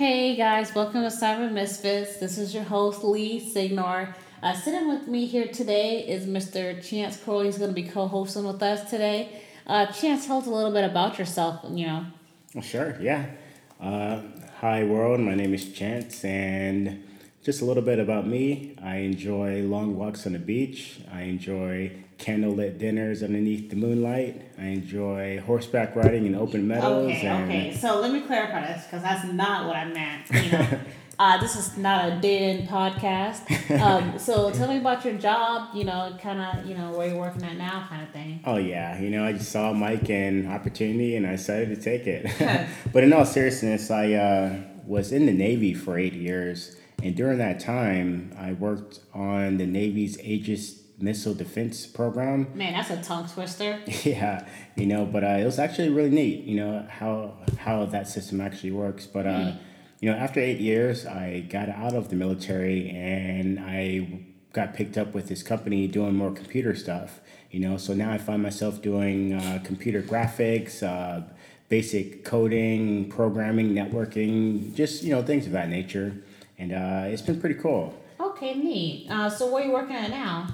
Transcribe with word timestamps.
Hey 0.00 0.34
guys, 0.34 0.74
welcome 0.74 1.02
to 1.02 1.08
Cyber 1.08 1.52
Misfits. 1.52 2.16
This 2.16 2.38
is 2.38 2.54
your 2.54 2.62
host 2.64 3.04
Lee 3.04 3.38
Signore. 3.38 4.14
Uh, 4.42 4.54
sitting 4.54 4.88
with 4.88 5.06
me 5.06 5.26
here 5.26 5.46
today 5.46 6.00
is 6.08 6.24
Mr. 6.24 6.82
Chance 6.82 7.18
Crowley. 7.18 7.44
He's 7.44 7.58
going 7.58 7.68
to 7.68 7.74
be 7.74 7.86
co-hosting 7.86 8.46
with 8.46 8.62
us 8.62 8.88
today. 8.88 9.42
Uh, 9.66 9.84
Chance, 9.92 10.26
tell 10.26 10.38
us 10.38 10.46
a 10.46 10.50
little 10.50 10.72
bit 10.72 10.84
about 10.84 11.18
yourself. 11.18 11.60
You 11.68 11.86
know. 11.86 12.06
Sure. 12.62 12.96
Yeah. 12.98 13.26
Uh, 13.78 14.22
hi 14.60 14.84
world. 14.84 15.20
My 15.20 15.34
name 15.34 15.52
is 15.52 15.70
Chance, 15.70 16.24
and 16.24 17.04
just 17.44 17.60
a 17.60 17.66
little 17.66 17.82
bit 17.82 17.98
about 17.98 18.26
me. 18.26 18.78
I 18.82 19.00
enjoy 19.00 19.60
long 19.60 19.98
walks 19.98 20.26
on 20.26 20.32
the 20.32 20.38
beach. 20.38 21.00
I 21.12 21.24
enjoy 21.24 21.92
candlelit 22.20 22.78
dinners 22.78 23.22
underneath 23.22 23.70
the 23.70 23.76
moonlight. 23.76 24.42
I 24.58 24.66
enjoy 24.66 25.40
horseback 25.40 25.96
riding 25.96 26.26
in 26.26 26.34
open 26.34 26.68
meadows. 26.68 27.10
Okay, 27.10 27.32
okay. 27.32 27.76
So 27.76 28.00
let 28.00 28.12
me 28.12 28.20
clarify 28.20 28.72
this 28.72 28.84
because 28.84 29.02
that's 29.02 29.24
not 29.32 29.66
what 29.66 29.76
I 29.76 29.86
meant. 29.86 30.30
You 30.30 30.52
know, 30.52 30.80
uh, 31.18 31.38
this 31.38 31.56
is 31.56 31.76
not 31.76 32.08
a 32.08 32.20
dead 32.20 32.58
end 32.58 32.68
podcast. 32.68 33.80
Um, 33.80 34.18
so 34.18 34.50
tell 34.50 34.68
me 34.68 34.78
about 34.78 35.04
your 35.04 35.14
job. 35.14 35.74
You 35.74 35.84
know, 35.84 36.16
kind 36.20 36.40
of, 36.40 36.66
you 36.66 36.76
know, 36.76 36.92
where 36.92 37.08
you're 37.08 37.18
working 37.18 37.42
at 37.42 37.56
now, 37.56 37.86
kind 37.88 38.02
of 38.02 38.10
thing. 38.10 38.40
Oh 38.44 38.56
yeah, 38.56 39.00
you 39.00 39.10
know, 39.10 39.24
I 39.24 39.32
just 39.32 39.50
saw 39.50 39.72
Mike 39.72 40.08
and 40.10 40.48
opportunity, 40.48 41.16
and 41.16 41.26
I 41.26 41.32
decided 41.32 41.74
to 41.74 41.82
take 41.82 42.06
it. 42.06 42.68
but 42.92 43.02
in 43.02 43.12
all 43.12 43.24
seriousness, 43.24 43.90
I 43.90 44.12
uh, 44.12 44.56
was 44.86 45.12
in 45.12 45.26
the 45.26 45.32
Navy 45.32 45.74
for 45.74 45.98
eight 45.98 46.14
years. 46.14 46.76
And 47.02 47.16
during 47.16 47.38
that 47.38 47.60
time, 47.60 48.34
I 48.38 48.52
worked 48.52 49.00
on 49.14 49.56
the 49.56 49.64
Navy's 49.64 50.20
Aegis 50.20 50.82
missile 51.00 51.34
defense 51.34 51.86
program. 51.86 52.48
Man, 52.54 52.72
that's 52.72 52.90
a 52.90 53.02
tongue 53.02 53.28
twister. 53.28 53.80
yeah, 54.04 54.46
you 54.76 54.86
know, 54.86 55.04
but 55.04 55.24
uh, 55.24 55.38
it 55.40 55.44
was 55.44 55.58
actually 55.58 55.90
really 55.90 56.10
neat, 56.10 56.44
you 56.44 56.56
know, 56.56 56.86
how 56.88 57.34
how 57.58 57.86
that 57.86 58.08
system 58.08 58.40
actually 58.40 58.72
works. 58.72 59.06
But 59.06 59.26
uh, 59.26 59.30
mm. 59.30 59.58
you 60.00 60.10
know, 60.10 60.16
after 60.16 60.40
eight 60.40 60.60
years, 60.60 61.06
I 61.06 61.40
got 61.40 61.68
out 61.68 61.94
of 61.94 62.08
the 62.08 62.16
military 62.16 62.90
and 62.90 63.58
I 63.60 64.24
got 64.52 64.74
picked 64.74 64.98
up 64.98 65.14
with 65.14 65.28
this 65.28 65.42
company 65.42 65.86
doing 65.86 66.14
more 66.14 66.32
computer 66.32 66.74
stuff. 66.74 67.20
You 67.50 67.60
know, 67.60 67.76
so 67.76 67.94
now 67.94 68.12
I 68.12 68.18
find 68.18 68.42
myself 68.42 68.80
doing 68.80 69.34
uh, 69.34 69.60
computer 69.64 70.02
graphics. 70.02 70.82
Uh, 70.82 71.22
basic 71.68 72.24
coding, 72.24 73.08
programming, 73.08 73.72
networking, 73.72 74.74
just 74.74 75.04
you 75.04 75.10
know 75.14 75.22
things 75.22 75.46
of 75.46 75.52
that 75.52 75.68
nature 75.68 76.20
and 76.60 76.72
uh, 76.72 77.04
it's 77.06 77.22
been 77.22 77.40
pretty 77.40 77.58
cool. 77.58 77.94
Okay, 78.20 78.54
neat. 78.54 79.10
Uh, 79.10 79.30
so 79.30 79.46
what 79.46 79.62
are 79.62 79.66
you 79.66 79.72
working 79.72 79.96
at 79.96 80.10
now? 80.10 80.48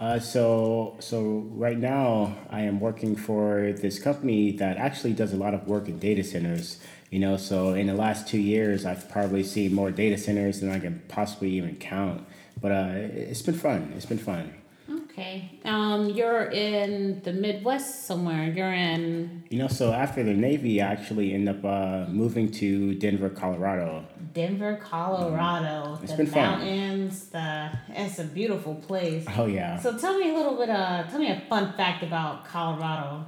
Uh, 0.00 0.18
so 0.18 0.96
so 0.98 1.46
right 1.50 1.78
now 1.78 2.34
I 2.48 2.62
am 2.62 2.80
working 2.80 3.14
for 3.14 3.72
this 3.72 3.98
company 3.98 4.50
that 4.52 4.78
actually 4.78 5.12
does 5.12 5.34
a 5.34 5.36
lot 5.36 5.52
of 5.52 5.68
work 5.68 5.88
in 5.88 5.98
data 5.98 6.24
centers. 6.24 6.80
You 7.10 7.18
know, 7.18 7.36
so 7.36 7.74
in 7.74 7.86
the 7.86 7.94
last 7.94 8.26
two 8.26 8.38
years, 8.38 8.86
I've 8.86 9.10
probably 9.10 9.42
seen 9.42 9.74
more 9.74 9.90
data 9.90 10.16
centers 10.16 10.60
than 10.60 10.70
I 10.70 10.78
can 10.78 11.02
possibly 11.08 11.50
even 11.50 11.76
count. 11.76 12.26
But 12.60 12.72
uh, 12.72 12.92
it's 12.94 13.42
been 13.42 13.56
fun. 13.56 13.92
It's 13.94 14.06
been 14.06 14.18
fun. 14.18 14.54
Okay. 14.90 15.58
Um, 15.64 16.08
you're 16.10 16.44
in 16.44 17.20
the 17.22 17.32
Midwest 17.32 18.06
somewhere. 18.06 18.44
You're 18.44 18.72
in. 18.72 19.44
You 19.50 19.58
know, 19.58 19.68
so 19.68 19.92
after 19.92 20.22
the 20.22 20.32
Navy, 20.32 20.80
I 20.80 20.92
actually 20.92 21.34
end 21.34 21.48
up 21.48 21.62
uh, 21.64 22.06
moving 22.08 22.50
to 22.52 22.94
Denver, 22.94 23.28
Colorado. 23.28 24.06
Denver, 24.32 24.80
Colorado. 24.82 25.94
Mm-hmm. 25.94 26.04
It's 26.04 26.12
the 26.12 26.24
been 26.24 26.32
mountains, 26.32 27.24
fun. 27.24 27.78
The 27.86 28.02
it's 28.02 28.18
a 28.18 28.24
beautiful 28.24 28.74
place. 28.74 29.24
Oh 29.36 29.46
yeah. 29.46 29.78
So 29.78 29.96
tell 29.96 30.18
me 30.18 30.30
a 30.30 30.34
little 30.34 30.56
bit. 30.56 30.70
Uh, 30.70 31.04
tell 31.04 31.18
me 31.18 31.30
a 31.30 31.40
fun 31.48 31.72
fact 31.74 32.02
about 32.02 32.44
Colorado. 32.44 33.26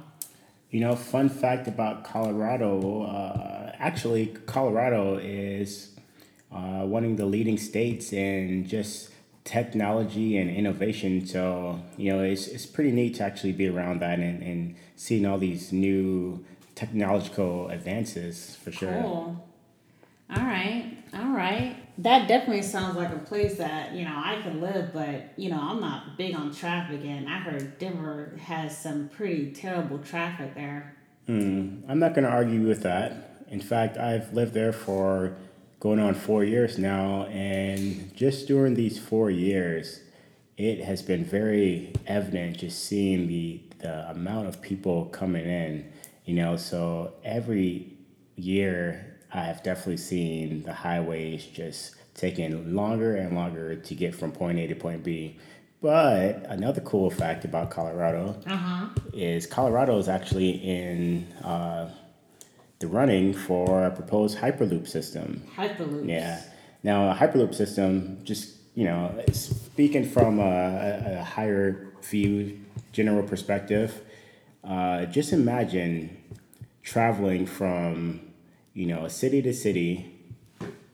You 0.69 0.79
know, 0.79 0.95
fun 0.95 1.29
fact 1.29 1.67
about 1.67 2.03
Colorado. 2.03 3.03
Uh, 3.03 3.71
actually, 3.77 4.27
Colorado 4.45 5.17
is 5.17 5.91
uh, 6.51 6.83
one 6.85 7.05
of 7.05 7.17
the 7.17 7.25
leading 7.25 7.57
states 7.57 8.11
in 8.11 8.67
just 8.67 9.09
technology 9.43 10.37
and 10.37 10.49
innovation. 10.49 11.25
So, 11.27 11.79
you 11.97 12.11
know, 12.11 12.23
it's, 12.23 12.47
it's 12.47 12.65
pretty 12.65 12.91
neat 12.91 13.15
to 13.15 13.23
actually 13.23 13.51
be 13.51 13.67
around 13.67 13.99
that 14.01 14.19
and, 14.19 14.41
and 14.41 14.75
seeing 14.95 15.25
all 15.25 15.37
these 15.37 15.71
new 15.71 16.43
technological 16.75 17.69
advances 17.69 18.55
for 18.55 18.71
sure. 18.71 19.01
Cool. 19.01 19.45
All 20.29 20.43
right. 20.43 20.97
All 21.13 21.31
right. 21.35 21.77
That 21.99 22.27
definitely 22.27 22.63
sounds 22.63 22.95
like 22.95 23.13
a 23.13 23.19
place 23.19 23.57
that, 23.57 23.93
you 23.93 24.03
know, 24.03 24.15
I 24.15 24.41
could 24.41 24.55
live, 24.55 24.93
but, 24.93 25.33
you 25.37 25.49
know, 25.49 25.59
I'm 25.59 25.79
not 25.79 26.17
big 26.17 26.35
on 26.35 26.53
traffic 26.53 27.01
and 27.03 27.29
I 27.29 27.37
heard 27.37 27.77
Denver 27.77 28.37
has 28.41 28.75
some 28.75 29.09
pretty 29.09 29.51
terrible 29.51 29.99
traffic 29.99 30.55
there. 30.55 30.95
Hmm. 31.27 31.81
I'm 31.87 31.99
not 31.99 32.15
going 32.15 32.25
to 32.25 32.31
argue 32.31 32.67
with 32.67 32.81
that. 32.83 33.45
In 33.49 33.61
fact, 33.61 33.97
I've 33.97 34.33
lived 34.33 34.53
there 34.53 34.73
for 34.73 35.35
going 35.79 35.99
on 35.99 36.15
four 36.15 36.43
years 36.43 36.77
now. 36.77 37.25
And 37.25 38.15
just 38.15 38.47
during 38.47 38.73
these 38.73 38.97
four 38.97 39.29
years, 39.29 39.99
it 40.57 40.83
has 40.83 41.01
been 41.01 41.25
very 41.25 41.93
evident 42.07 42.57
just 42.57 42.85
seeing 42.85 43.27
the, 43.27 43.61
the 43.79 44.09
amount 44.09 44.47
of 44.47 44.61
people 44.61 45.05
coming 45.05 45.45
in, 45.45 45.91
you 46.25 46.35
know. 46.35 46.55
So 46.57 47.13
every 47.23 47.93
year, 48.35 49.12
I've 49.33 49.63
definitely 49.63 49.97
seen 49.97 50.63
the 50.63 50.73
highways 50.73 51.45
just 51.45 51.95
taking 52.13 52.75
longer 52.75 53.15
and 53.15 53.35
longer 53.35 53.75
to 53.75 53.95
get 53.95 54.13
from 54.13 54.31
point 54.31 54.59
A 54.59 54.67
to 54.67 54.75
point 54.75 55.03
B. 55.03 55.37
But 55.81 56.45
another 56.47 56.79
cool 56.81 57.09
fact 57.09 57.43
about 57.43 57.69
Colorado 57.69 58.39
uh-huh. 58.45 58.87
is 59.13 59.45
Colorado 59.45 59.97
is 59.97 60.07
actually 60.07 60.51
in 60.51 61.27
uh, 61.43 61.89
the 62.79 62.87
running 62.87 63.33
for 63.33 63.85
a 63.85 63.91
proposed 63.91 64.37
Hyperloop 64.37 64.87
system. 64.87 65.43
Hyperloop. 65.55 66.07
Yeah. 66.07 66.41
Now, 66.83 67.11
a 67.11 67.15
Hyperloop 67.15 67.53
system, 67.55 68.19
just, 68.23 68.55
you 68.75 68.85
know, 68.85 69.23
speaking 69.31 70.05
from 70.05 70.39
a, 70.39 71.17
a 71.19 71.23
higher 71.23 71.93
view, 72.01 72.59
general 72.91 73.27
perspective, 73.27 74.01
uh, 74.63 75.05
just 75.05 75.33
imagine 75.33 76.17
traveling 76.83 77.45
from, 77.45 78.21
you 78.73 78.87
know, 78.87 79.05
a 79.05 79.09
city 79.09 79.41
to 79.41 79.53
city 79.53 80.19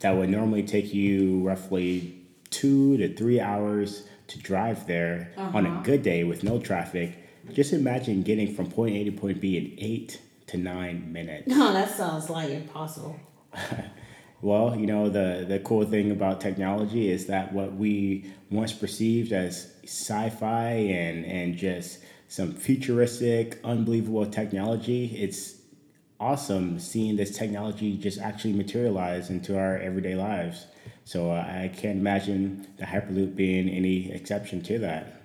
that 0.00 0.16
would 0.16 0.28
normally 0.28 0.62
take 0.62 0.92
you 0.92 1.42
roughly 1.42 2.16
two 2.50 2.96
to 2.98 3.14
three 3.14 3.40
hours 3.40 4.04
to 4.26 4.38
drive 4.38 4.86
there 4.86 5.32
uh-huh. 5.36 5.56
on 5.56 5.66
a 5.66 5.70
uh-huh. 5.70 5.82
good 5.82 6.02
day 6.02 6.24
with 6.24 6.42
no 6.42 6.58
traffic. 6.58 7.16
Just 7.52 7.72
imagine 7.72 8.22
getting 8.22 8.54
from 8.54 8.70
point 8.70 8.94
A 8.94 9.04
to 9.04 9.12
point 9.12 9.40
B 9.40 9.56
in 9.56 9.74
eight 9.78 10.20
to 10.48 10.56
nine 10.56 11.12
minutes. 11.12 11.48
No, 11.48 11.72
that 11.72 11.90
sounds 11.90 12.28
like 12.28 12.50
impossible. 12.50 13.18
well, 14.42 14.76
you 14.76 14.86
know, 14.86 15.08
the, 15.08 15.44
the 15.48 15.58
cool 15.60 15.84
thing 15.84 16.10
about 16.10 16.40
technology 16.40 17.10
is 17.10 17.26
that 17.26 17.52
what 17.52 17.74
we 17.74 18.32
once 18.50 18.72
perceived 18.72 19.32
as 19.32 19.72
sci 19.84 20.30
fi 20.30 20.70
and, 20.70 21.24
and 21.24 21.56
just 21.56 22.00
some 22.28 22.52
futuristic, 22.52 23.58
unbelievable 23.64 24.26
technology, 24.26 25.06
it's 25.16 25.59
awesome 26.20 26.78
seeing 26.78 27.16
this 27.16 27.36
technology 27.36 27.96
just 27.96 28.20
actually 28.20 28.52
materialize 28.52 29.30
into 29.30 29.58
our 29.58 29.78
everyday 29.78 30.14
lives. 30.14 30.66
So 31.04 31.32
uh, 31.32 31.40
I 31.40 31.72
can't 31.74 31.98
imagine 31.98 32.68
the 32.76 32.84
Hyperloop 32.84 33.34
being 33.34 33.68
any 33.68 34.12
exception 34.12 34.62
to 34.62 34.78
that. 34.80 35.20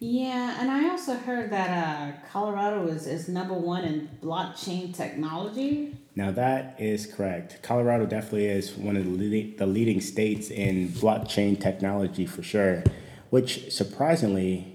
Yeah, 0.00 0.60
and 0.60 0.70
I 0.70 0.90
also 0.90 1.14
heard 1.14 1.50
that 1.50 1.70
uh, 1.70 2.12
Colorado 2.30 2.86
is, 2.88 3.06
is 3.06 3.26
number 3.26 3.54
one 3.54 3.84
in 3.84 4.10
blockchain 4.22 4.94
technology. 4.94 5.96
Now 6.14 6.30
that 6.32 6.76
is 6.78 7.06
correct. 7.06 7.62
Colorado 7.62 8.04
definitely 8.04 8.46
is 8.46 8.72
one 8.72 8.96
of 8.96 9.04
the 9.04 9.10
leading, 9.10 9.56
the 9.56 9.66
leading 9.66 10.00
states 10.00 10.50
in 10.50 10.90
blockchain 10.90 11.58
technology 11.58 12.26
for 12.26 12.42
sure, 12.42 12.84
which 13.30 13.72
surprisingly, 13.72 14.73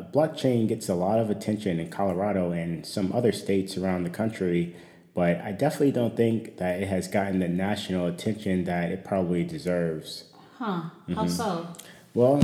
uh, 0.00 0.10
blockchain 0.12 0.68
gets 0.68 0.88
a 0.88 0.94
lot 0.94 1.18
of 1.18 1.30
attention 1.30 1.78
in 1.78 1.90
Colorado 1.90 2.52
and 2.52 2.86
some 2.86 3.12
other 3.12 3.32
states 3.32 3.76
around 3.76 4.04
the 4.04 4.10
country, 4.10 4.74
but 5.14 5.40
I 5.40 5.52
definitely 5.52 5.92
don't 5.92 6.16
think 6.16 6.56
that 6.58 6.80
it 6.82 6.88
has 6.88 7.08
gotten 7.08 7.40
the 7.40 7.48
national 7.48 8.06
attention 8.06 8.64
that 8.64 8.90
it 8.90 9.04
probably 9.04 9.44
deserves. 9.44 10.24
Huh? 10.58 10.64
How 10.64 10.90
mm-hmm. 11.08 11.28
so? 11.28 11.66
Well, 12.14 12.40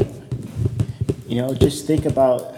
you 1.27 1.37
know, 1.37 1.55
just 1.55 1.87
think 1.87 2.07
about 2.07 2.55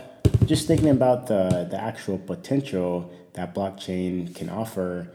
just 0.47 0.67
thinking 0.67 0.89
about 0.89 1.27
the 1.27 1.67
the 1.71 1.81
actual 1.81 2.19
potential 2.19 3.13
that 3.35 3.55
blockchain 3.55 4.35
can 4.35 4.49
offer 4.49 5.11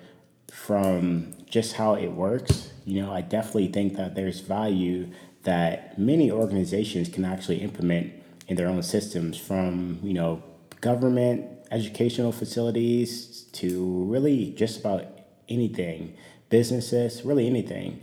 from 0.51 1.33
just 1.49 1.73
how 1.73 1.95
it 1.95 2.09
works. 2.09 2.71
You 2.85 3.01
know, 3.01 3.13
I 3.13 3.21
definitely 3.21 3.67
think 3.67 3.95
that 3.95 4.15
there's 4.15 4.39
value 4.41 5.09
that 5.43 5.97
many 5.99 6.31
organizations 6.31 7.09
can 7.09 7.25
actually 7.25 7.57
implement 7.57 8.22
in 8.47 8.55
their 8.55 8.67
own 8.67 8.83
systems 8.83 9.37
from, 9.37 9.99
you 10.03 10.13
know, 10.13 10.43
government, 10.81 11.45
educational 11.71 12.31
facilities 12.31 13.43
to 13.53 14.03
really 14.05 14.51
just 14.51 14.79
about 14.79 15.05
anything, 15.49 16.15
businesses, 16.49 17.23
really 17.23 17.47
anything. 17.47 18.01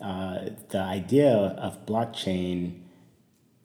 Uh, 0.00 0.50
the 0.70 0.78
idea 0.78 1.32
of 1.34 1.84
blockchain 1.86 2.82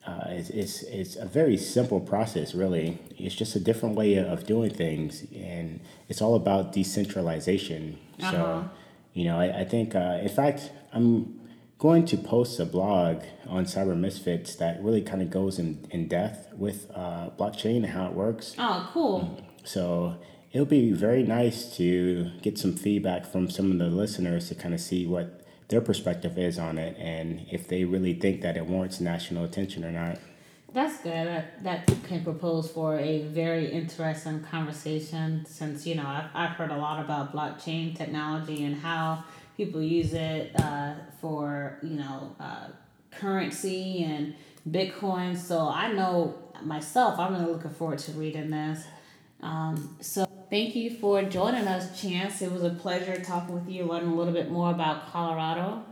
uh, 0.06 0.26
it's, 0.28 0.50
it's, 0.50 0.84
it's 0.84 1.16
a 1.16 1.26
very 1.26 1.56
simple 1.56 2.00
process, 2.00 2.54
really. 2.54 3.00
It's 3.18 3.36
just 3.36 3.56
a 3.56 3.60
different 3.60 3.96
way 3.96 4.16
of 4.16 4.46
doing 4.46 4.70
things, 4.70 5.24
and 5.34 5.80
it's 6.10 6.22
all 6.22 6.36
about 6.36 6.74
decentralization. 6.74 7.98
Uh-huh. 8.20 8.32
So, 8.32 8.70
you 9.14 9.24
know, 9.24 9.40
I, 9.40 9.62
I 9.62 9.64
think, 9.64 9.96
uh, 9.96 10.20
in 10.22 10.30
fact, 10.30 10.72
I'm 10.92 11.40
going 11.78 12.06
to 12.06 12.18
post 12.18 12.60
a 12.60 12.66
blog 12.66 13.24
on 13.48 13.66
Cyber 13.66 13.98
Misfits 13.98 14.56
that 14.56 14.82
really 14.82 15.02
kind 15.02 15.22
of 15.22 15.30
goes 15.30 15.60
in, 15.60 15.86
in 15.92 16.08
depth 16.08 16.54
with 16.54 16.90
uh, 16.96 17.30
blockchain 17.38 17.78
and 17.78 17.88
how 17.88 18.08
it 18.08 18.14
works. 18.14 18.56
Oh, 18.58 18.90
cool. 18.94 19.44
So 19.64 20.18
it'll 20.52 20.66
be 20.66 20.92
very 20.92 21.24
nice 21.24 21.76
to 21.78 22.32
get 22.42 22.58
some 22.58 22.74
feedback 22.74 23.26
from 23.26 23.50
some 23.50 23.72
of 23.72 23.80
the 23.80 23.88
listeners 23.88 24.48
to 24.50 24.56
kind 24.56 24.74
of 24.74 24.80
see 24.80 25.06
what 25.06 25.42
their 25.70 25.82
perspective 25.82 26.38
is 26.38 26.60
on 26.60 26.78
it 26.78 26.96
and 27.00 27.46
if 27.52 27.68
they 27.68 27.84
really 27.84 28.14
think 28.14 28.42
that 28.42 28.56
it 28.56 28.66
warrants 28.66 29.00
national 29.00 29.44
attention 29.44 29.84
or 29.84 29.92
not. 29.92 30.20
That's 30.74 30.98
good. 31.02 31.28
That, 31.28 31.64
that 31.64 31.88
can 32.08 32.24
propose 32.24 32.72
for 32.72 32.98
a 32.98 33.22
very 33.24 33.72
interesting 33.72 34.44
conversation 34.44 35.46
since, 35.46 35.86
you 35.86 35.96
know, 35.96 36.06
I've, 36.06 36.30
I've 36.34 36.50
heard 36.52 36.72
a 36.72 36.78
lot 36.78 37.04
about 37.04 37.32
blockchain 37.32 37.96
technology 37.96 38.64
and 38.64 38.76
how 38.76 39.24
people 39.58 39.82
use 39.82 40.14
it 40.14 40.52
uh, 40.60 40.94
for, 41.22 41.78
you 41.84 41.98
know, 41.98 42.36
uh, 42.40 42.68
currency 43.12 44.04
and 44.04 44.36
Bitcoin. 44.70 45.38
So 45.38 45.68
I 45.68 45.92
know 45.92 46.36
myself, 46.64 47.20
I'm 47.20 47.34
really 47.34 47.54
looking 47.54 47.72
forward 47.72 48.00
to 48.00 48.12
reading 48.14 48.50
this. 48.50 48.86
Um, 49.42 49.98
so 50.00 50.26
thank 50.50 50.76
you 50.76 50.90
for 50.90 51.22
joining 51.24 51.68
us, 51.68 52.00
Chance. 52.02 52.42
It 52.42 52.52
was 52.52 52.64
a 52.64 52.70
pleasure 52.70 53.20
talking 53.22 53.56
with 53.56 53.70
you, 53.70 53.84
learning 53.84 54.12
a 54.12 54.16
little 54.16 54.34
bit 54.34 54.50
more 54.50 54.72
about 54.72 55.12
Colorado. 55.12 55.84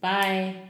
Bye. 0.00 0.67